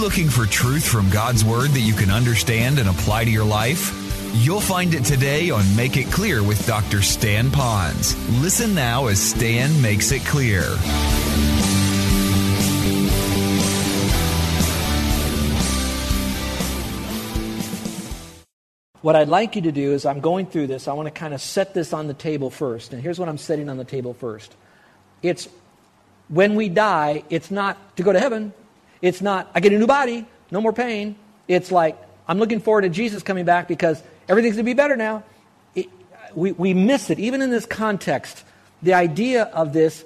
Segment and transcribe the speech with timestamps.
[0.00, 3.94] looking for truth from God's Word that you can understand and apply to your life?
[4.32, 7.02] You'll find it today on Make It Clear with Dr.
[7.02, 8.14] Stan Ponz.
[8.40, 10.62] Listen now as Stan makes it clear.
[19.02, 21.34] What I'd like you to do is, I'm going through this, I want to kind
[21.34, 22.94] of set this on the table first.
[22.94, 24.54] And here's what I'm setting on the table first
[25.22, 25.46] it's
[26.28, 28.54] when we die, it's not to go to heaven,
[29.02, 31.16] it's not, I get a new body, no more pain.
[31.48, 31.98] It's like,
[32.28, 35.24] I'm looking forward to Jesus coming back because everything's going to be better now.
[35.74, 35.88] It,
[36.34, 37.18] we, we miss it.
[37.18, 38.44] Even in this context,
[38.82, 40.04] the idea of this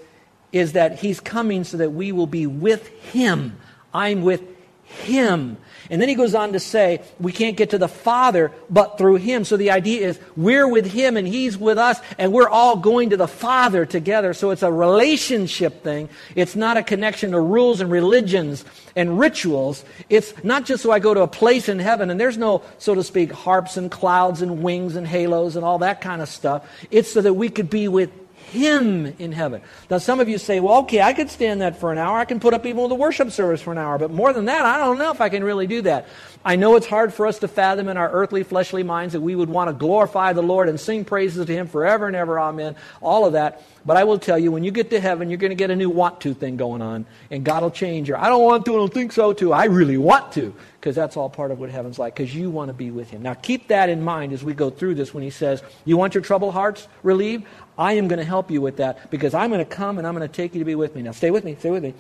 [0.53, 3.59] is that he's coming so that we will be with him.
[3.92, 4.42] I'm with
[4.84, 5.56] him.
[5.90, 9.16] And then he goes on to say, we can't get to the Father but through
[9.16, 9.44] him.
[9.44, 13.10] So the idea is we're with him and he's with us and we're all going
[13.10, 14.32] to the Father together.
[14.32, 16.08] So it's a relationship thing.
[16.34, 18.64] It's not a connection to rules and religions
[18.96, 19.84] and rituals.
[20.08, 22.94] It's not just so I go to a place in heaven and there's no, so
[22.94, 26.66] to speak, harps and clouds and wings and halos and all that kind of stuff.
[26.91, 28.10] It's so that we could be with
[28.45, 29.62] him in heaven.
[29.91, 32.19] Now, some of you say, well, okay, I could stand that for an hour.
[32.19, 33.98] I can put up even with a worship service for an hour.
[33.98, 36.06] But more than that, I don't know if I can really do that.
[36.45, 39.34] I know it's hard for us to fathom in our earthly, fleshly minds that we
[39.34, 42.39] would want to glorify the Lord and sing praises to Him forever and ever.
[42.39, 42.77] Amen.
[43.00, 43.62] All of that.
[43.87, 45.77] But I will tell you, when you get to heaven, you're going to get a
[45.77, 47.06] new want to thing going on.
[47.31, 49.53] And God will change your, I don't want to, I don't think so too.
[49.53, 50.55] I really want to.
[50.84, 52.14] Because that's all part of what heaven's like.
[52.14, 53.22] Because you want to be with Him.
[53.22, 56.12] Now keep that in mind as we go through this when He says, You want
[56.14, 57.47] your troubled hearts relieved?
[57.78, 60.14] I am going to help you with that because I'm going to come and I'm
[60.14, 61.00] going to take you to be with me.
[61.00, 61.94] Now, stay with me, stay with me.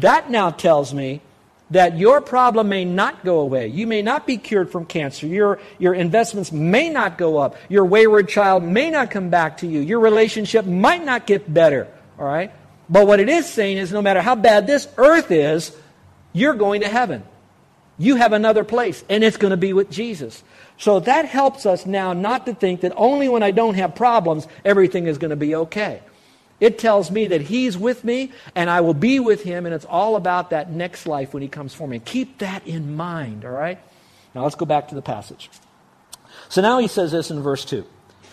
[0.00, 1.22] That now tells me
[1.70, 3.68] that your problem may not go away.
[3.68, 5.26] You may not be cured from cancer.
[5.26, 7.56] Your, your investments may not go up.
[7.70, 9.80] Your wayward child may not come back to you.
[9.80, 11.88] Your relationship might not get better.
[12.18, 12.52] All right?
[12.90, 15.74] But what it is saying is no matter how bad this earth is,
[16.34, 17.22] you're going to heaven.
[18.02, 20.42] You have another place, and it's going to be with Jesus.
[20.76, 24.48] So that helps us now not to think that only when I don't have problems,
[24.64, 26.02] everything is going to be okay.
[26.58, 29.84] It tells me that He's with me and I will be with Him, and it's
[29.84, 32.00] all about that next life when He comes for me.
[32.00, 33.78] Keep that in mind, all right?
[34.34, 35.48] Now let's go back to the passage.
[36.48, 37.86] So now He says this in verse 2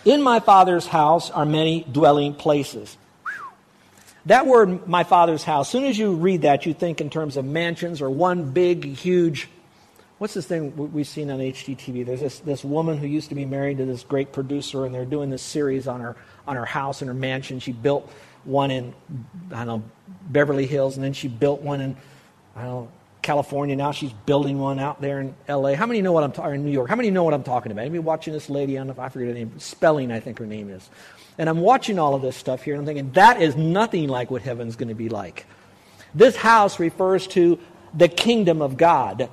[0.04, 2.96] In my Father's house are many dwelling places.
[4.26, 7.36] That word, my Father's house, as soon as you read that, you think in terms
[7.36, 9.48] of mansions or one big, huge
[10.20, 12.04] what's this thing we've seen on HGTV?
[12.04, 15.06] There's this, this woman who used to be married to this great producer, and they're
[15.06, 16.14] doing this series on her,
[16.46, 17.58] on her house and her mansion.
[17.58, 18.06] She built
[18.44, 18.94] one in,
[19.50, 19.82] I don't know,
[20.28, 21.96] Beverly Hills, and then she built one in,
[22.54, 22.88] I don't know,
[23.22, 23.74] California.
[23.76, 25.72] Now she's building one out there in LA.
[25.72, 26.90] How many know what I'm talking in New York?
[26.90, 27.80] How many know what I'm talking about?
[27.80, 30.90] Anybody watching this lady on I forget her name, Spelling, I think her name is.
[31.38, 34.30] And I'm watching all of this stuff here, and I'm thinking, that is nothing like
[34.30, 35.46] what heaven's going to be like.
[36.14, 37.58] This house refers to
[37.94, 39.30] the kingdom of God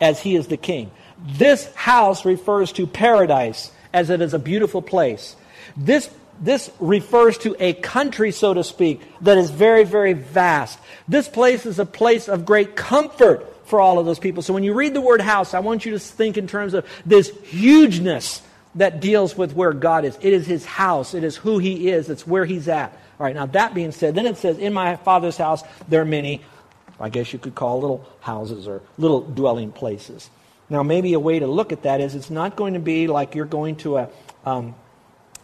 [0.00, 0.90] as he is the king.
[1.24, 5.36] This house refers to paradise as it is a beautiful place.
[5.76, 10.78] This, this refers to a country, so to speak, that is very, very vast.
[11.08, 14.42] This place is a place of great comfort for all of those people.
[14.42, 16.86] So when you read the word house, I want you to think in terms of
[17.06, 18.42] this hugeness
[18.74, 20.16] that deals with where God is.
[20.20, 21.14] It is his house.
[21.14, 22.08] It is who he is.
[22.08, 22.92] It's where he's at.
[23.18, 26.06] All right, now that being said, then it says, In my father's house there are
[26.06, 26.40] many
[27.00, 30.30] I guess you could call little houses or little dwelling places.
[30.68, 33.34] Now, maybe a way to look at that is it's not going to be like
[33.34, 34.08] you're going to a.
[34.44, 34.74] Um,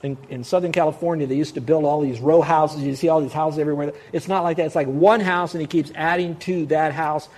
[0.02, 2.82] in, in, Southern California, they used to build all these row houses.
[2.82, 3.92] You see all these houses everywhere.
[4.12, 4.66] It's not like that.
[4.66, 7.28] It's like one house, and he keeps adding to that house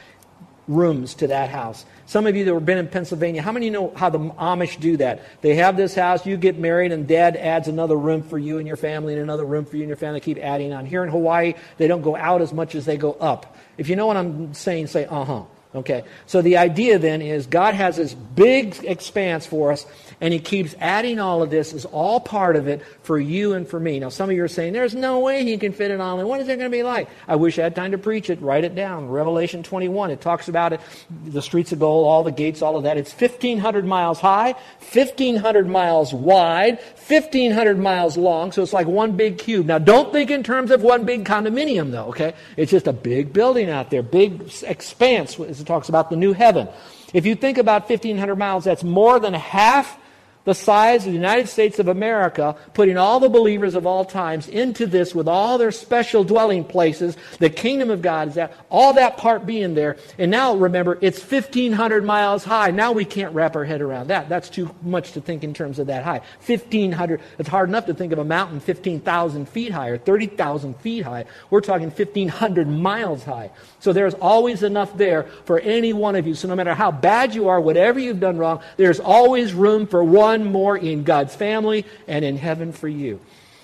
[0.68, 1.84] rooms to that house.
[2.06, 4.96] Some of you that have been in Pennsylvania, how many know how the Amish do
[4.98, 5.22] that?
[5.40, 8.66] They have this house, you get married, and dad adds another room for you and
[8.66, 10.20] your family, and another room for you and your family.
[10.20, 10.86] Keep adding on.
[10.86, 13.56] Here in Hawaii, they don't go out as much as they go up.
[13.76, 15.42] If you know what I'm saying, say, uh huh.
[15.74, 19.84] Okay, so the idea then is God has this big expanse for us,
[20.18, 23.68] and He keeps adding all of this as all part of it for you and
[23.68, 23.98] for me.
[24.00, 26.26] Now, some of you are saying, There's no way He can fit it all in.
[26.26, 27.10] What is it going to be like?
[27.26, 28.40] I wish I had time to preach it.
[28.40, 29.10] Write it down.
[29.10, 30.80] Revelation 21, it talks about it
[31.26, 32.96] the streets of gold, all the gates, all of that.
[32.96, 34.52] It's 1,500 miles high,
[34.92, 39.66] 1,500 miles wide, 1,500 miles long, so it's like one big cube.
[39.66, 42.34] Now, don't think in terms of one big condominium, though, okay?
[42.56, 46.68] It's just a big building out there, big expanse it talks about the new heaven.
[47.12, 49.98] If you think about 1,500 miles, that's more than half
[50.48, 54.48] the size of the United States of America, putting all the believers of all times
[54.48, 58.94] into this with all their special dwelling places, the kingdom of God is that, all
[58.94, 59.98] that part being there.
[60.16, 62.70] And now remember, it's 1,500 miles high.
[62.70, 64.30] Now we can't wrap our head around that.
[64.30, 66.22] That's too much to think in terms of that high.
[66.46, 71.02] 1,500, it's hard enough to think of a mountain 15,000 feet high or 30,000 feet
[71.02, 71.26] high.
[71.50, 73.50] We're talking 1,500 miles high.
[73.80, 76.34] So there's always enough there for any one of you.
[76.34, 80.02] So no matter how bad you are, whatever you've done wrong, there's always room for
[80.02, 83.20] one more in God's family and in heaven for you.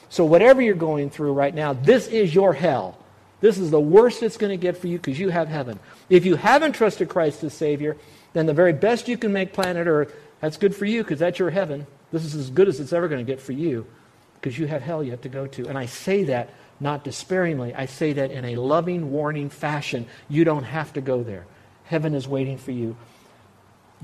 [0.08, 2.98] So whatever you're going through right now, this is your hell.
[3.40, 5.78] This is the worst it's going to get for you because you have heaven.
[6.08, 7.96] If you haven't trusted Christ as Savior,
[8.32, 11.38] then the very best you can make planet Earth, that's good for you because that's
[11.38, 11.86] your heaven.
[12.12, 13.86] This is as good as it's ever going to get for you
[14.34, 15.66] because you have hell yet to go to.
[15.68, 16.50] And I say that
[16.80, 17.74] not despairingly.
[17.74, 20.06] I say that in a loving, warning fashion.
[20.28, 21.46] You don't have to go there.
[21.84, 22.96] Heaven is waiting for you.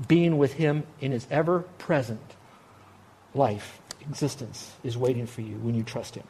[0.07, 2.21] Being with Him in His ever present
[3.33, 6.23] life, existence, is waiting for you when you trust Him.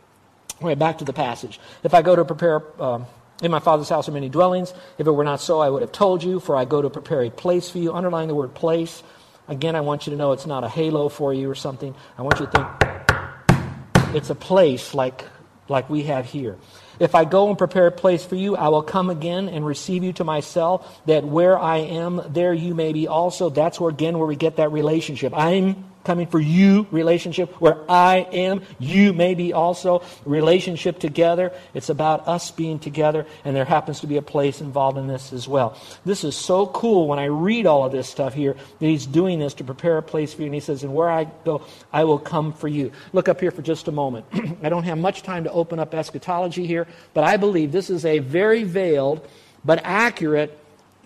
[0.62, 1.59] All right, back to the passage.
[1.83, 2.62] If I go to prepare.
[2.81, 3.06] Um,
[3.42, 4.71] in my Father's house are many dwellings.
[5.00, 7.24] If it were not so, I would have told you, for I go to prepare
[7.24, 7.92] a place for you.
[7.92, 9.01] Underline the word place.
[9.48, 11.95] Again, I want you to know it's not a halo for you or something.
[12.19, 15.25] I want you to think it's a place like
[15.68, 16.57] like we have here.
[17.00, 20.04] If I go and prepare a place for you, I will come again and receive
[20.04, 23.50] you to myself, that where I am, there you may be also.
[23.50, 25.33] That's where, again, where we get that relationship.
[25.36, 31.51] I'm coming for you relationship where I am, you may be also relationship together.
[31.74, 35.33] It's about us being together, and there happens to be a place involved in this
[35.33, 35.77] as well.
[36.06, 39.39] This is so cool when I read all of this stuff here that he's doing
[39.39, 40.48] this to prepare a place for you.
[40.48, 42.92] And he says, And where I go, I will come for you.
[43.13, 44.25] Look up here for just a moment.
[44.63, 48.06] I don't have much time to open up eschatology here, but I believe this is
[48.06, 49.27] a very veiled
[49.63, 50.57] but accurate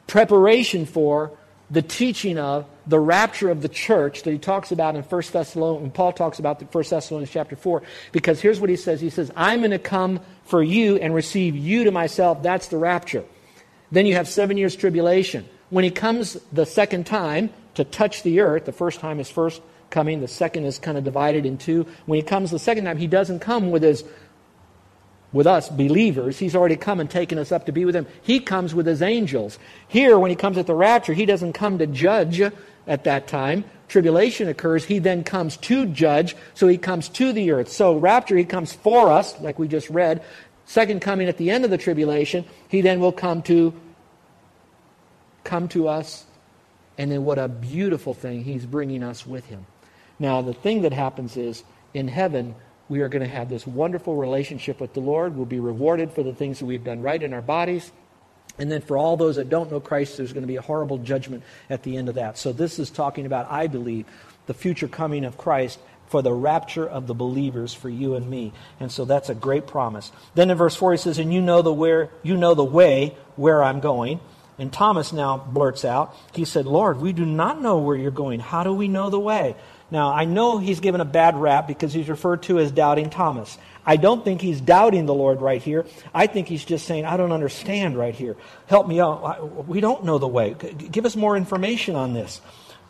[0.08, 1.32] preparation for
[1.70, 5.94] the teaching of the rapture of the church that he talks about in 1 Thessalonians,
[5.94, 7.82] Paul talks about the 1 Thessalonians chapter 4.
[8.12, 9.02] Because here's what he says.
[9.02, 12.44] He says, I'm going to come for you and receive you to myself.
[12.44, 13.24] That's the rapture.
[13.92, 15.48] Then you have seven years tribulation.
[15.70, 19.62] When he comes the second time to touch the earth, the first time is first
[19.90, 21.88] coming, the second is kind of divided in two.
[22.06, 24.04] When he comes the second time, he doesn't come with his
[25.36, 26.40] with us believers.
[26.40, 28.08] He's already come and taken us up to be with him.
[28.24, 29.60] He comes with his angels.
[29.90, 32.42] Here, when he comes at the rapture, he doesn't come to judge
[32.88, 33.66] at that time.
[33.90, 34.86] Tribulation occurs.
[34.86, 37.70] He then comes to judge, so he comes to the earth.
[37.70, 40.24] So, rapture, he comes for us, like we just read.
[40.68, 43.74] Second coming at the end of the tribulation, he then will come to
[45.44, 46.26] come to us.
[46.98, 49.66] And then what a beautiful thing, he's bringing us with him.
[50.18, 51.62] Now, the thing that happens is
[51.94, 52.56] in heaven,
[52.88, 55.36] we are going to have this wonderful relationship with the Lord.
[55.36, 57.92] We'll be rewarded for the things that we've done right in our bodies.
[58.58, 60.98] And then for all those that don't know Christ, there's going to be a horrible
[61.00, 62.38] judgment at the end of that.
[62.38, 64.06] So this is talking about, I believe,
[64.46, 68.54] the future coming of Christ for the rapture of the believers for you and me.
[68.80, 70.12] And so that's a great promise.
[70.36, 73.16] Then in verse 4 he says, And you know the where you know the way
[73.36, 74.20] where I'm going.
[74.58, 78.40] And Thomas now blurts out, he said, Lord, we do not know where you're going.
[78.40, 79.56] How do we know the way?
[79.96, 83.58] Now, I know he's given a bad rap because he's referred to as doubting Thomas.
[83.86, 85.86] I don't think he's doubting the Lord right here.
[86.14, 88.36] I think he's just saying, I don't understand right here.
[88.68, 89.66] Help me out.
[89.70, 90.54] We don't know the way.
[90.92, 92.42] Give us more information on this.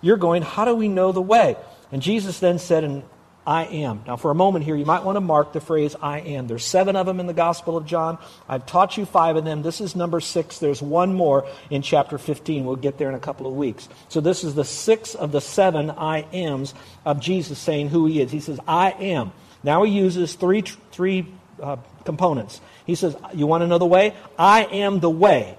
[0.02, 1.58] You're going, How do we know the way?
[1.92, 3.04] And Jesus then said in
[3.48, 4.04] I am.
[4.08, 6.48] Now, for a moment here, you might want to mark the phrase I am.
[6.48, 8.18] There's seven of them in the Gospel of John.
[8.50, 9.62] I've taught you five of them.
[9.62, 10.58] This is number six.
[10.58, 12.66] There's one more in chapter 15.
[12.66, 13.88] We'll get there in a couple of weeks.
[14.10, 16.74] So, this is the six of the seven I ams
[17.06, 18.32] of Jesus saying who he is.
[18.32, 19.32] He says, I am.
[19.64, 20.62] Now, he uses three,
[20.92, 21.28] three
[21.62, 22.62] uh, components.
[22.86, 24.16] He says, You want to know the way?
[24.40, 25.58] I am the way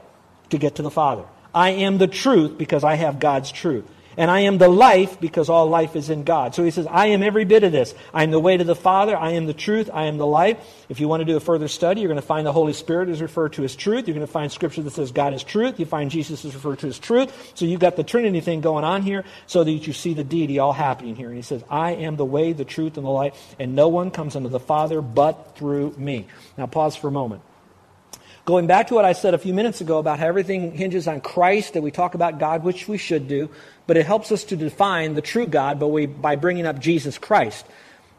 [0.51, 1.25] to get to the Father.
[1.55, 3.89] I am the truth because I have God's truth.
[4.17, 6.55] And I am the life because all life is in God.
[6.55, 7.95] So he says, I am every bit of this.
[8.15, 9.17] I am the way to the Father.
[9.17, 9.91] I am the truth.
[9.93, 10.59] I am the life.
[10.89, 13.09] If you want to do a further study, you're going to find the Holy Spirit
[13.09, 14.09] is referred to as truth.
[14.09, 15.79] You're going to find scripture that says God is truth.
[15.79, 17.53] You find Jesus is referred to as truth.
[17.55, 20.59] So you've got the Trinity thing going on here so that you see the deity
[20.59, 21.29] all happening here.
[21.29, 24.11] And he says, I am the way, the truth, and the life, and no one
[24.11, 26.27] comes unto the Father but through me.
[26.57, 27.43] Now pause for a moment.
[28.47, 31.21] Going back to what I said a few minutes ago about how everything hinges on
[31.21, 33.51] Christ, that we talk about God, which we should do,
[33.89, 37.19] but it helps us to define the true God by, we, by bringing up Jesus
[37.19, 37.67] Christ.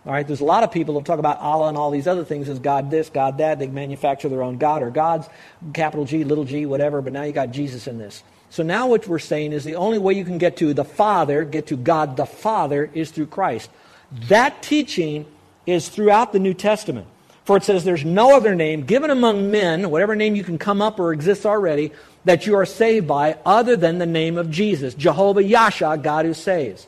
[0.06, 2.26] All right, there's a lot of people who talk about Allah and all these other
[2.26, 3.58] things as God this, God that.
[3.58, 5.30] They manufacture their own God or gods,
[5.74, 8.22] capital G, little g, whatever, but now you got Jesus in this.
[8.50, 11.46] So now what we're saying is the only way you can get to the Father,
[11.46, 13.70] get to God the Father, is through Christ.
[14.28, 15.26] That teaching
[15.66, 17.08] is throughout the New Testament.
[17.48, 20.82] For it says, There's no other name given among men, whatever name you can come
[20.82, 21.94] up or exists already,
[22.26, 24.94] that you are saved by other than the name of Jesus.
[24.94, 26.88] Jehovah Yasha, God who saves.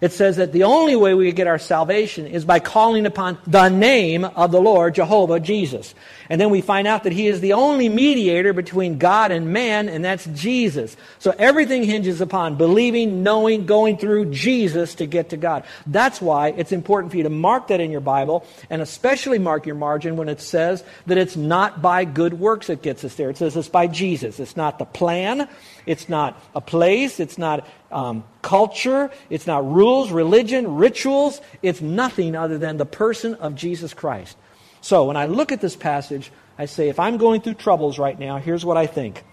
[0.00, 3.68] It says that the only way we get our salvation is by calling upon the
[3.68, 5.94] name of the Lord, Jehovah Jesus.
[6.30, 9.88] And then we find out that He is the only mediator between God and man,
[9.88, 10.96] and that's Jesus.
[11.18, 15.64] So everything hinges upon believing, knowing, going through Jesus to get to God.
[15.86, 19.66] That's why it's important for you to mark that in your Bible, and especially mark
[19.66, 23.28] your margin when it says that it's not by good works that gets us there.
[23.28, 24.40] It says it's by Jesus.
[24.40, 25.48] It's not the plan,
[25.84, 31.40] it's not a place, it's not um, culture, it's not rules, religion, rituals.
[31.62, 34.36] It's nothing other than the person of Jesus Christ.
[34.80, 38.18] So when I look at this passage, I say, if I'm going through troubles right
[38.18, 39.24] now, here's what I think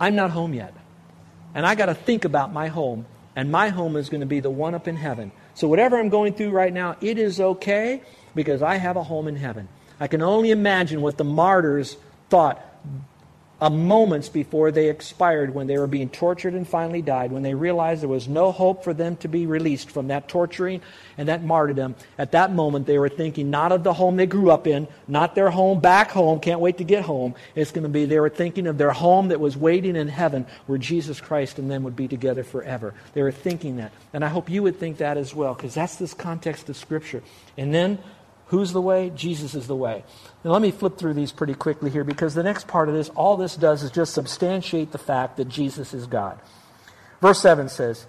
[0.00, 0.74] I'm not home yet.
[1.54, 3.06] And I got to think about my home.
[3.34, 5.32] And my home is going to be the one up in heaven.
[5.54, 8.02] So whatever I'm going through right now, it is okay
[8.34, 9.68] because I have a home in heaven.
[9.98, 11.96] I can only imagine what the martyrs
[12.28, 12.62] thought
[13.62, 17.54] uh, moments before they expired when they were being tortured and finally died, when they
[17.54, 20.82] realized there was no hope for them to be released from that torturing
[21.16, 21.94] and that martyrdom.
[22.18, 25.36] At that moment, they were thinking not of the home they grew up in, not
[25.36, 27.36] their home back home, can't wait to get home.
[27.54, 30.44] It's going to be, they were thinking of their home that was waiting in heaven
[30.66, 32.94] where Jesus Christ and them would be together forever.
[33.14, 33.92] They were thinking that.
[34.12, 37.22] And I hope you would think that as well, because that's this context of Scripture.
[37.56, 37.98] And then
[38.52, 39.08] Who's the way?
[39.08, 40.04] Jesus is the way.
[40.44, 43.08] Now, let me flip through these pretty quickly here because the next part of this,
[43.08, 46.38] all this does is just substantiate the fact that Jesus is God.
[47.22, 48.04] Verse 7 says,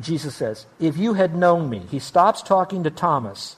[0.00, 3.54] Jesus says, If you had known me, he stops talking to Thomas.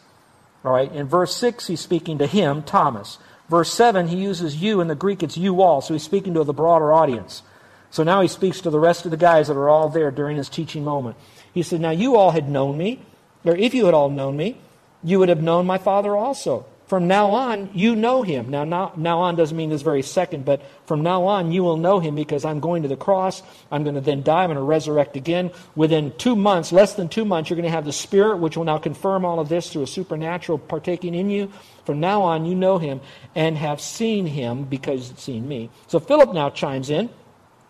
[0.63, 3.17] All right, in verse 6, he's speaking to him, Thomas.
[3.49, 4.83] Verse 7, he uses you.
[4.83, 5.81] In the Greek, it's you all.
[5.81, 7.41] So he's speaking to the broader audience.
[7.91, 10.37] So now he speaks to the rest of the guys that are all there during
[10.37, 11.17] his teaching moment.
[11.55, 13.01] He said, Now you all had known me,
[13.43, 14.59] or if you had all known me,
[15.03, 16.67] you would have known my Father also.
[16.89, 18.49] From now on, you know him.
[18.49, 21.77] Now, now, now on doesn't mean this very second, but from now on, you will
[21.77, 23.43] know him because I'm going to the cross.
[23.71, 24.45] I'm going to then die.
[24.45, 25.51] I'm going to resurrect again.
[25.77, 28.65] Within two months, less than two months, you're going to have the Spirit, which will
[28.65, 31.53] now confirm all of this through a supernatural partaking in you.
[31.85, 33.03] From now on, you know him
[33.35, 35.69] and have seen him because you've seen me.
[35.89, 37.11] So Philip now chimes in.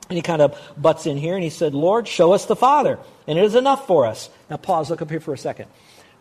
[0.08, 2.99] And he kind of butts in here and he said, Lord, show us the Father,
[3.26, 4.30] and it is enough for us.
[4.49, 5.66] Now, pause, look up here for a second.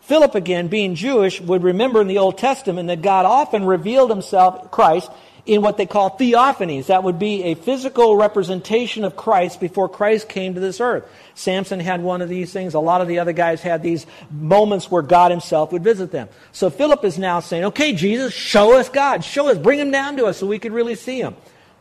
[0.08, 4.70] Philip, again, being Jewish, would remember in the Old Testament that God often revealed himself,
[4.70, 5.10] Christ,
[5.44, 6.86] in what they call theophanies.
[6.86, 11.04] That would be a physical representation of Christ before Christ came to this earth.
[11.34, 12.72] Samson had one of these things.
[12.72, 16.30] A lot of the other guys had these moments where God himself would visit them.
[16.52, 19.22] So Philip is now saying, okay, Jesus, show us God.
[19.22, 19.58] Show us.
[19.58, 21.36] Bring him down to us so we could really see him.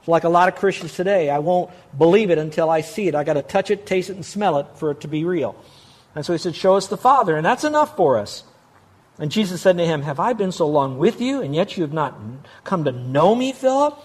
[0.05, 1.29] Like a lot of Christians today.
[1.29, 3.15] I won't believe it until I see it.
[3.15, 5.55] I got to touch it, taste it, and smell it for it to be real.
[6.17, 8.43] And so he said, Show us the Father, and that's enough for us.
[9.19, 11.83] And Jesus said to him, Have I been so long with you, and yet you
[11.83, 12.19] have not
[12.63, 13.95] come to know me, Philip?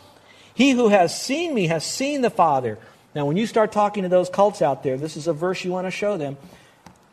[0.52, 2.78] He who has seen me has seen the Father.
[3.14, 5.70] Now, when you start talking to those cults out there, this is a verse you
[5.70, 6.36] want to show them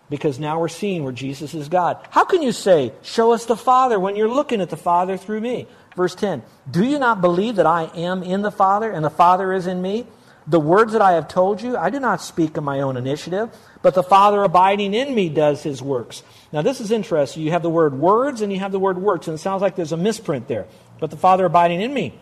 [0.09, 2.05] because now we're seeing where Jesus is God.
[2.09, 5.39] How can you say, Show us the Father, when you're looking at the Father through
[5.39, 5.65] me?
[5.95, 9.53] Verse 10 Do you not believe that I am in the Father and the Father
[9.53, 10.07] is in me?
[10.49, 13.55] The words that I have told you, I do not speak of my own initiative,
[13.83, 16.23] but the Father abiding in me does his works.
[16.51, 17.43] Now, this is interesting.
[17.43, 19.75] You have the word words and you have the word works, and it sounds like
[19.75, 20.65] there's a misprint there.
[20.99, 22.19] But the Father abiding in me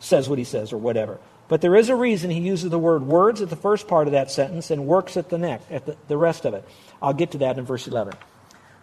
[0.00, 1.20] says what he says, or whatever.
[1.46, 4.12] But there is a reason he uses the word words at the first part of
[4.12, 6.64] that sentence and works at the next, at the, the rest of it.
[7.00, 8.14] I'll get to that in verse 11.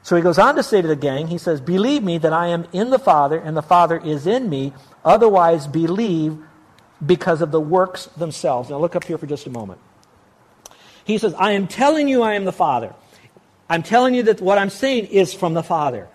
[0.03, 2.47] So he goes on to say to the gang, he says, Believe me that I
[2.47, 4.73] am in the Father and the Father is in me,
[5.03, 6.37] otherwise believe
[7.05, 8.69] because of the works themselves.
[8.69, 9.79] Now look up here for just a moment.
[11.05, 12.93] He says, I am telling you I am the Father.
[13.69, 16.07] I'm telling you that what I'm saying is from the Father.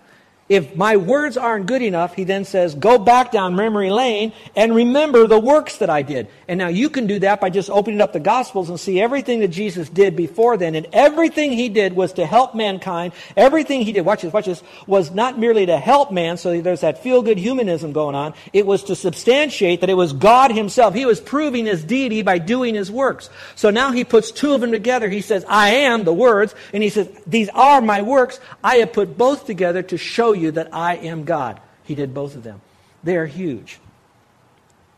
[0.51, 4.75] If my words aren't good enough, he then says, go back down memory lane and
[4.75, 6.27] remember the works that I did.
[6.49, 9.39] And now you can do that by just opening up the Gospels and see everything
[9.41, 10.75] that Jesus did before then.
[10.75, 13.13] And everything he did was to help mankind.
[13.37, 16.81] Everything he did, watch this, watch this, was not merely to help man, so there's
[16.81, 18.35] that feel good humanism going on.
[18.53, 20.95] It was to substantiate that it was God himself.
[20.95, 23.31] He was proving his deity by doing his works.
[23.55, 25.09] So now he puts two of them together.
[25.09, 26.57] He says, I am the words.
[26.75, 28.41] And he says, these are my works.
[28.65, 31.61] I have put both together to show you you that I am God.
[31.85, 32.61] He did both of them.
[33.05, 33.79] They are huge.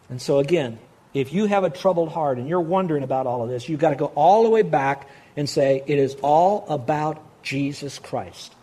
[0.08, 0.78] And so, again,
[1.14, 3.90] if you have a troubled heart and you're wondering about all of this, you've got
[3.90, 8.54] to go all the way back and say, it is all about Jesus Christ.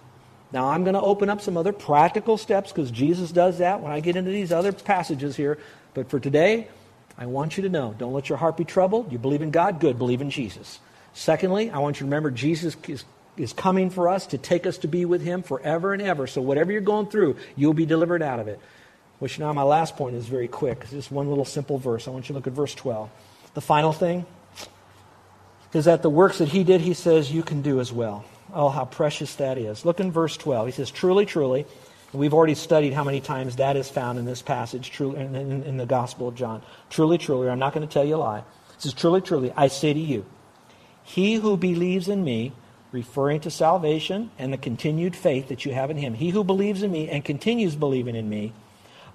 [0.52, 3.92] Now, I'm going to open up some other practical steps because Jesus does that when
[3.92, 5.60] I get into these other passages here.
[5.94, 6.68] But for today,
[7.18, 9.12] I want you to know don't let your heart be troubled.
[9.12, 9.80] You believe in God?
[9.80, 10.00] Good.
[10.00, 10.80] Believe in Jesus.
[11.14, 13.04] Secondly, I want you to remember Jesus is,
[13.40, 16.28] is coming for us to take us to be with Him forever and ever.
[16.28, 18.60] So, whatever you're going through, you'll be delivered out of it.
[19.20, 20.80] Which now, my last point is very quick.
[20.82, 22.08] It's just one little simple verse.
[22.08, 23.10] I want you to look at verse 12.
[23.54, 24.26] The final thing
[25.74, 28.26] is that the works that He did, He says, you can do as well.
[28.54, 29.86] Oh, how precious that is.
[29.86, 30.68] Look in verse 12.
[30.68, 31.66] He says, Truly, truly.
[32.12, 35.64] We've already studied how many times that is found in this passage truly, in, in,
[35.64, 36.64] in the Gospel of John.
[36.90, 37.48] Truly, truly.
[37.50, 38.40] I'm not going to tell you a lie.
[38.40, 38.46] It
[38.80, 40.26] says, Truly, truly, I say to you,
[41.04, 42.54] he who believes in me,
[42.92, 46.84] referring to salvation and the continued faith that you have in him, he who believes
[46.84, 48.54] in me and continues believing in me,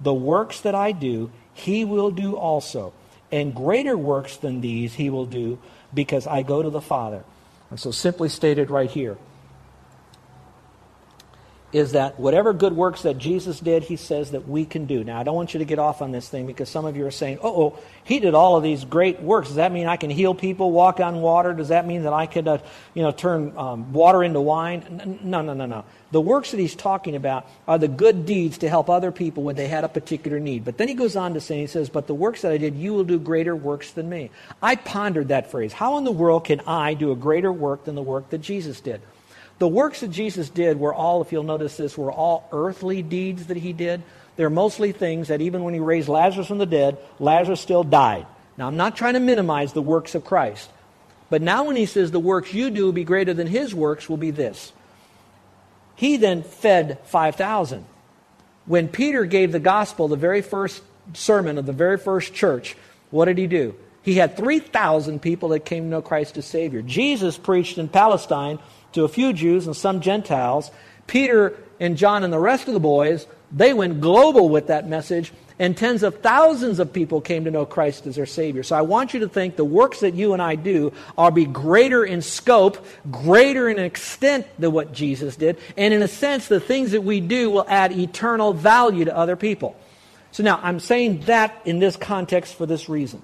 [0.00, 2.92] the works that I do, he will do also.
[3.32, 5.58] And greater works than these he will do
[5.92, 7.24] because I go to the Father.
[7.70, 9.16] And so, simply stated right here,
[11.74, 15.02] is that whatever good works that Jesus did, he says that we can do.
[15.02, 17.04] Now, I don't want you to get off on this thing because some of you
[17.04, 19.48] are saying, oh, oh he did all of these great works.
[19.48, 21.52] Does that mean I can heal people, walk on water?
[21.52, 22.58] Does that mean that I could, uh,
[22.94, 25.18] you know, turn um, water into wine?
[25.24, 25.84] No, no, no, no.
[26.12, 29.56] The works that he's talking about are the good deeds to help other people when
[29.56, 30.64] they had a particular need.
[30.64, 32.76] But then he goes on to say, he says, but the works that I did,
[32.76, 34.30] you will do greater works than me.
[34.62, 35.72] I pondered that phrase.
[35.72, 38.80] How in the world can I do a greater work than the work that Jesus
[38.80, 39.02] did?
[39.58, 43.46] The works that Jesus did were all, if you'll notice this, were all earthly deeds
[43.46, 44.02] that he did.
[44.36, 48.26] They're mostly things that even when he raised Lazarus from the dead, Lazarus still died.
[48.56, 50.70] Now, I'm not trying to minimize the works of Christ.
[51.30, 54.08] But now, when he says the works you do will be greater than his works,
[54.08, 54.72] will be this.
[55.96, 57.84] He then fed 5,000.
[58.66, 60.82] When Peter gave the gospel, the very first
[61.12, 62.76] sermon of the very first church,
[63.10, 63.74] what did he do?
[64.02, 66.82] He had 3,000 people that came to know Christ as Savior.
[66.82, 68.58] Jesus preached in Palestine
[68.94, 70.70] to a few Jews and some Gentiles.
[71.06, 75.32] Peter and John and the rest of the boys, they went global with that message,
[75.58, 78.62] and tens of thousands of people came to know Christ as their Savior.
[78.62, 81.44] So I want you to think the works that you and I do are be
[81.44, 86.58] greater in scope, greater in extent than what Jesus did, and in a sense, the
[86.58, 89.76] things that we do will add eternal value to other people.
[90.32, 93.22] So now, I'm saying that in this context for this reason.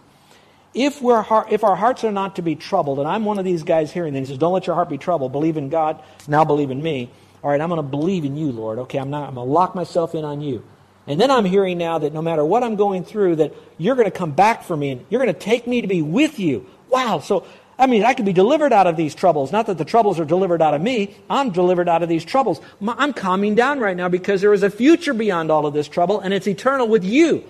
[0.73, 3.65] If, we're, if our hearts are not to be troubled, and I'm one of these
[3.65, 5.33] guys hearing things, says, don't let your heart be troubled.
[5.33, 7.11] Believe in God, now believe in me.
[7.43, 8.79] All right, I'm going to believe in you, Lord.
[8.81, 10.63] Okay, I'm, not, I'm going to lock myself in on you.
[11.07, 14.07] And then I'm hearing now that no matter what I'm going through, that you're going
[14.07, 16.67] to come back for me and you're going to take me to be with you.
[16.89, 17.19] Wow.
[17.19, 17.47] So,
[17.79, 19.51] I mean, I can be delivered out of these troubles.
[19.51, 21.17] Not that the troubles are delivered out of me.
[21.31, 22.61] I'm delivered out of these troubles.
[22.87, 26.21] I'm calming down right now because there is a future beyond all of this trouble
[26.21, 27.43] and it's eternal with you.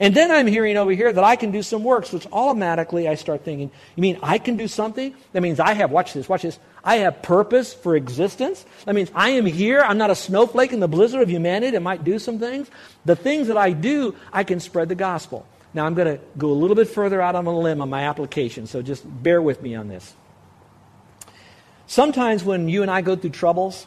[0.00, 3.16] And then I'm hearing over here that I can do some works, which automatically I
[3.16, 5.12] start thinking, you mean I can do something?
[5.32, 8.64] That means I have, watch this, watch this, I have purpose for existence.
[8.84, 9.80] That means I am here.
[9.80, 12.70] I'm not a snowflake in the blizzard of humanity that might do some things.
[13.04, 15.44] The things that I do, I can spread the gospel.
[15.74, 18.04] Now I'm going to go a little bit further out on a limb on my
[18.04, 20.14] application, so just bear with me on this.
[21.88, 23.86] Sometimes when you and I go through troubles,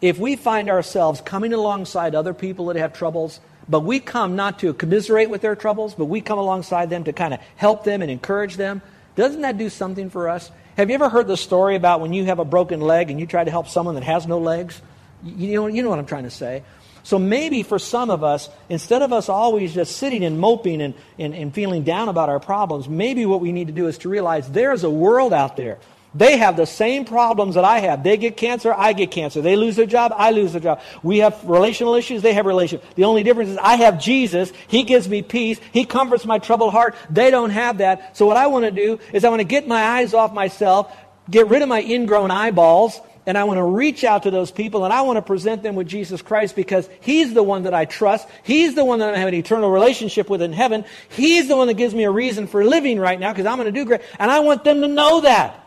[0.00, 4.58] if we find ourselves coming alongside other people that have troubles, but we come not
[4.58, 8.02] to commiserate with their troubles, but we come alongside them to kind of help them
[8.02, 8.82] and encourage them.
[9.14, 10.50] Doesn't that do something for us?
[10.76, 13.26] Have you ever heard the story about when you have a broken leg and you
[13.26, 14.80] try to help someone that has no legs?
[15.24, 16.64] You know, you know what I'm trying to say.
[17.02, 20.94] So maybe for some of us, instead of us always just sitting and moping and,
[21.18, 24.08] and, and feeling down about our problems, maybe what we need to do is to
[24.08, 25.78] realize there's a world out there
[26.14, 28.02] they have the same problems that I have.
[28.02, 29.40] They get cancer, I get cancer.
[29.40, 30.80] They lose their job, I lose their job.
[31.02, 32.84] We have relational issues, they have relational.
[32.96, 34.52] The only difference is I have Jesus.
[34.68, 35.60] He gives me peace.
[35.72, 36.96] He comforts my troubled heart.
[37.10, 38.16] They don't have that.
[38.16, 40.94] So what I want to do is I want to get my eyes off myself,
[41.30, 44.84] get rid of my ingrown eyeballs, and I want to reach out to those people
[44.84, 47.84] and I want to present them with Jesus Christ because He's the one that I
[47.84, 48.26] trust.
[48.42, 50.84] He's the one that I have an eternal relationship with in heaven.
[51.10, 53.72] He's the one that gives me a reason for living right now because I'm going
[53.72, 54.00] to do great.
[54.18, 55.59] And I want them to know that.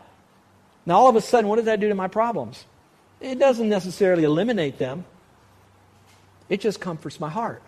[0.86, 2.64] Now, all of a sudden, what does that do to my problems?
[3.20, 5.04] It doesn't necessarily eliminate them,
[6.48, 7.62] it just comforts my heart.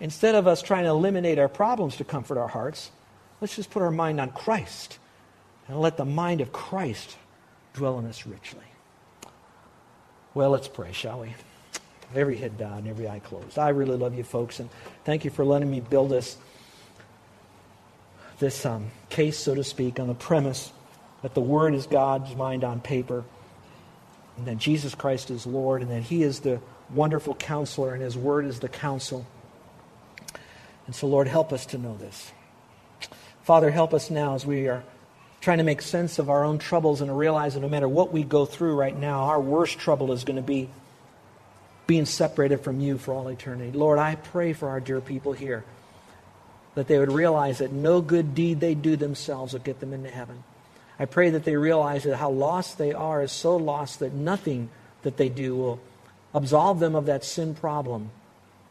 [0.00, 2.92] Instead of us trying to eliminate our problems to comfort our hearts,
[3.40, 4.98] let's just put our mind on Christ
[5.66, 7.16] and let the mind of Christ
[7.74, 8.62] dwell in us richly.
[10.34, 11.34] Well, let's pray, shall we?
[12.14, 13.58] Every head and every eye closed.
[13.58, 14.70] I really love you, folks, and
[15.04, 16.36] thank you for letting me build this,
[18.38, 20.72] this um, case, so to speak, on the premise
[21.22, 23.24] that the Word is God's mind on paper,
[24.36, 28.16] and that Jesus Christ is Lord, and that He is the wonderful counselor, and His
[28.16, 29.26] Word is the counsel.
[30.86, 32.32] And so, Lord, help us to know this.
[33.42, 34.82] Father, help us now as we are
[35.40, 38.12] trying to make sense of our own troubles and to realize that no matter what
[38.12, 40.68] we go through right now, our worst trouble is going to be
[41.86, 43.72] being separated from you for all eternity.
[43.72, 45.64] Lord, I pray for our dear people here
[46.74, 50.10] that they would realize that no good deed they do themselves will get them into
[50.10, 50.44] heaven.
[50.98, 54.68] I pray that they realize that how lost they are is so lost that nothing
[55.02, 55.80] that they do will
[56.34, 58.10] absolve them of that sin problem.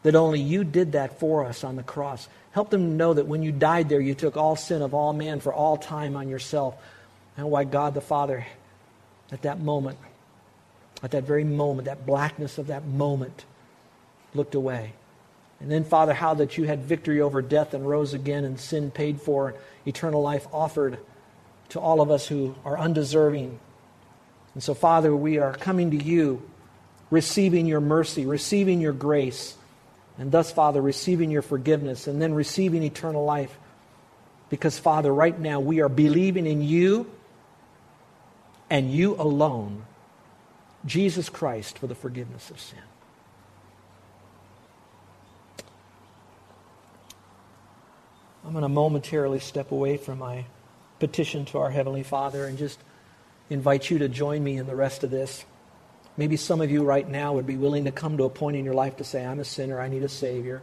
[0.02, 2.28] That only you did that for us on the cross.
[2.52, 5.12] Help them to know that when you died there, you took all sin of all
[5.12, 6.76] man for all time on yourself.
[7.36, 8.46] And why God the Father,
[9.32, 9.98] at that moment,
[11.02, 13.44] at that very moment, that blackness of that moment,
[14.34, 14.92] looked away.
[15.60, 18.90] And then, Father, how that you had victory over death and rose again and sin
[18.90, 19.54] paid for,
[19.86, 20.98] eternal life offered
[21.70, 23.58] to all of us who are undeserving.
[24.54, 26.42] And so, Father, we are coming to you,
[27.10, 29.56] receiving your mercy, receiving your grace,
[30.18, 33.56] and thus, Father, receiving your forgiveness, and then receiving eternal life.
[34.50, 37.10] Because, Father, right now we are believing in you
[38.70, 39.84] and you alone
[40.84, 42.78] Jesus Christ for the forgiveness of sin.
[48.44, 50.46] I'm going to momentarily step away from my
[50.98, 52.78] petition to our Heavenly Father and just
[53.50, 55.44] invite you to join me in the rest of this.
[56.16, 58.64] Maybe some of you right now would be willing to come to a point in
[58.64, 60.62] your life to say, I'm a sinner, I need a Savior.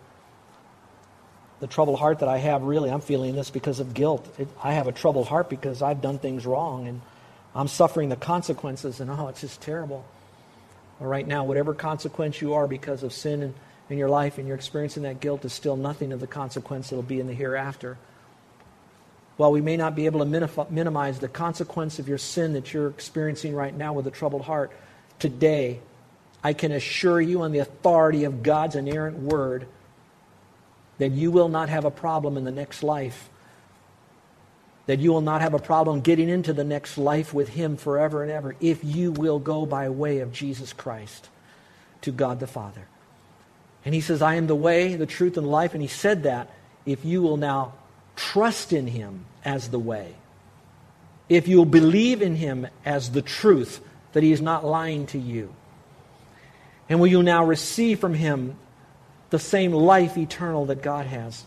[1.62, 4.28] The troubled heart that I have, really, I'm feeling this because of guilt.
[4.38, 7.02] It, I have a troubled heart because I've done things wrong and
[7.56, 10.04] I'm suffering the consequences, and oh, it's just terrible.
[11.00, 13.54] Well, right now, whatever consequence you are because of sin in,
[13.90, 16.98] in your life and you're experiencing that guilt is still nothing of the consequence that
[16.98, 17.98] will be in the hereafter.
[19.38, 22.88] While we may not be able to minimize the consequence of your sin that you're
[22.88, 24.72] experiencing right now with a troubled heart,
[25.20, 25.82] today,
[26.44, 29.68] I can assure you on the authority of God's inerrant word
[30.98, 33.30] that you will not have a problem in the next life
[34.86, 38.22] that you will not have a problem getting into the next life with Him forever
[38.22, 41.30] and ever if you will go by way of Jesus Christ
[42.02, 42.88] to God the Father.
[43.84, 45.74] And He says, I am the way, the truth, and life.
[45.74, 46.52] And He said that
[46.86, 47.74] if you will now
[48.16, 50.16] trust in Him as the way,
[51.28, 53.82] if you'll believe in Him as the truth,
[54.14, 55.54] that He is not lying to you.
[56.88, 58.56] And will you now receive from Him
[59.30, 61.44] the same life eternal that God has,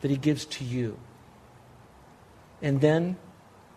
[0.00, 0.98] that He gives to you?
[2.62, 3.16] And then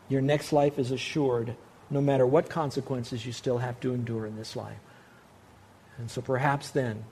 [0.10, 1.56] your next life is assured
[1.90, 4.78] no matter what consequences you still have to endure in this life.
[5.98, 7.06] And so perhaps then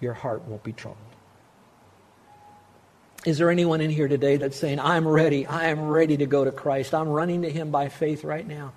[0.00, 1.13] your heart won't be troubled.
[3.24, 6.44] Is there anyone in here today that's saying, I'm ready, I am ready to go
[6.44, 8.72] to Christ, I'm running to Him by faith right now?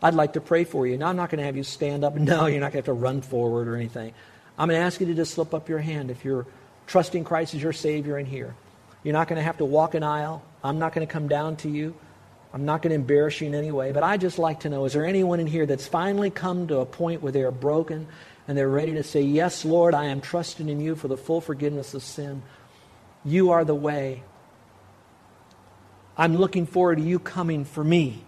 [0.00, 0.96] I'd like to pray for you.
[0.96, 2.14] Now, I'm not going to have you stand up.
[2.18, 4.14] No, you're not going to have to run forward or anything.
[4.58, 6.46] I'm going to ask you to just slip up your hand if you're
[6.86, 8.54] trusting Christ as your Savior in here.
[9.02, 10.42] You're not going to have to walk an aisle.
[10.62, 11.94] I'm not going to come down to you.
[12.52, 13.92] I'm not going to embarrass you in any way.
[13.92, 16.78] But I just like to know is there anyone in here that's finally come to
[16.78, 18.06] a point where they're broken
[18.46, 21.40] and they're ready to say, Yes, Lord, I am trusting in you for the full
[21.40, 22.42] forgiveness of sin.
[23.24, 24.22] You are the way.
[26.16, 28.24] I'm looking forward to you coming for me.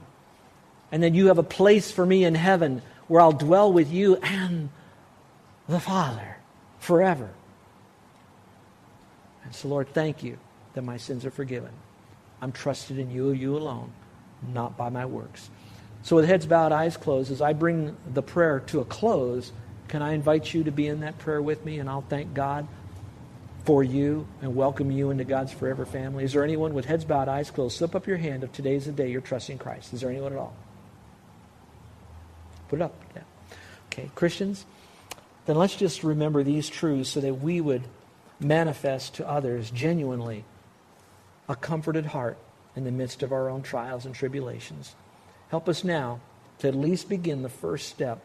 [0.91, 4.17] And then you have a place for me in heaven where I'll dwell with you
[4.17, 4.71] and
[5.69, 6.37] the Father
[6.79, 7.31] forever.
[9.45, 10.39] And so, Lord, thank you
[10.75, 11.71] that my sins are forgiven.
[12.41, 13.93] I'm trusted in you, you alone,
[14.53, 15.51] not by my works.
[16.03, 19.53] So, with heads bowed, eyes closed, as I bring the prayer to a close,
[19.89, 21.79] can I invite you to be in that prayer with me?
[21.79, 22.67] And I'll thank God
[23.65, 26.25] for you and welcome you into God's forever family.
[26.25, 27.79] Is there anyone with heads bowed, eyes closed?
[27.79, 29.95] Slip up your hand if today's the day you're trusting Christ.
[29.95, 30.55] Is there anyone at all?
[32.69, 32.95] Put it up.
[33.17, 33.23] Yeah.
[33.87, 34.67] Okay, Christians,
[35.47, 37.85] then let's just remember these truths so that we would
[38.39, 40.45] manifest to others genuinely
[41.49, 42.37] a comforted heart
[42.77, 44.95] in the midst of our own trials and tribulations.
[45.49, 46.21] Help us now
[46.59, 48.21] to at least begin the first step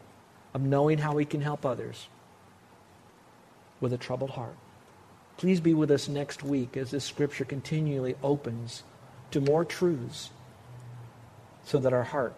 [0.52, 2.08] of knowing how we can help others
[3.80, 4.56] with a troubled heart.
[5.40, 8.82] Please be with us next week as this scripture continually opens
[9.30, 10.28] to more truths
[11.64, 12.34] so that our heart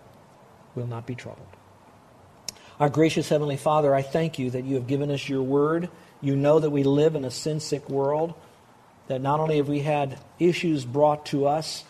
[0.76, 1.48] will not be troubled.
[2.78, 5.88] Our gracious Heavenly Father, I thank you that you have given us your word.
[6.20, 8.34] You know that we live in a sin sick world
[9.08, 11.82] that not only have we had issues brought to us,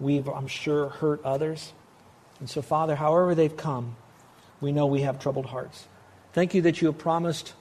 [0.00, 1.72] we've, I'm sure, hurt others.
[2.40, 3.94] And so, Father, however they've come,
[4.60, 5.86] we know we have troubled hearts.
[6.32, 7.54] Thank you that you have promised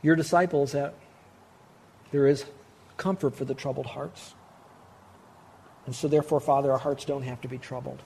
[0.00, 0.94] your disciples that
[2.10, 2.44] there is
[2.96, 4.34] comfort for the troubled hearts.
[5.86, 8.02] And so, therefore, Father, our hearts don't have to be troubled.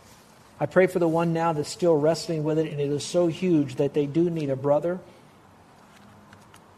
[0.61, 3.27] I pray for the one now that's still wrestling with it, and it is so
[3.27, 5.01] huge that they do need a brother.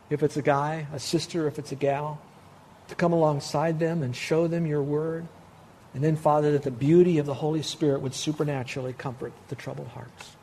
[0.08, 2.20] If it's a guy, a sister, if it's a gal,
[2.88, 5.26] to come alongside them and show them your word.
[5.92, 9.88] And then, Father, that the beauty of the Holy Spirit would supernaturally comfort the troubled
[9.88, 10.37] hearts.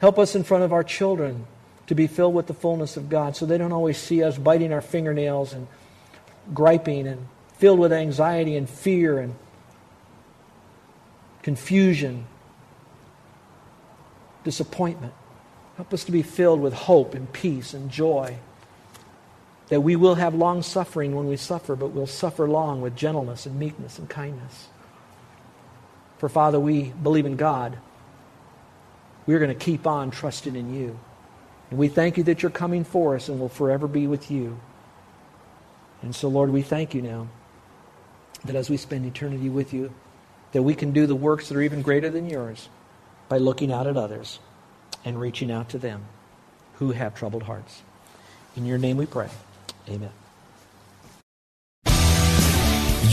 [0.00, 1.46] Help us in front of our children
[1.86, 4.72] to be filled with the fullness of God so they don't always see us biting
[4.72, 5.66] our fingernails and
[6.52, 9.34] griping and filled with anxiety and fear and
[11.42, 12.26] confusion,
[14.42, 15.12] disappointment.
[15.76, 18.36] Help us to be filled with hope and peace and joy.
[19.68, 23.46] That we will have long suffering when we suffer, but we'll suffer long with gentleness
[23.46, 24.68] and meekness and kindness.
[26.18, 27.78] For Father, we believe in God.
[29.26, 30.98] We're going to keep on trusting in you.
[31.70, 34.60] And we thank you that you're coming for us and will forever be with you.
[36.04, 37.28] And so, Lord, we thank you now
[38.44, 39.90] that as we spend eternity with you,
[40.52, 42.68] that we can do the works that are even greater than yours
[43.30, 44.38] by looking out at others
[45.02, 46.04] and reaching out to them
[46.74, 47.82] who have troubled hearts.
[48.54, 49.30] In your name we pray.
[49.88, 50.10] Amen.